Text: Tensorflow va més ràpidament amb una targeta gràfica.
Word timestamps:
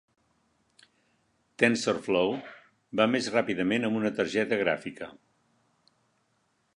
Tensorflow 1.63 2.33
va 3.01 3.07
més 3.17 3.29
ràpidament 3.35 3.87
amb 3.89 3.99
una 3.99 4.13
targeta 4.21 4.59
gràfica. 4.63 5.11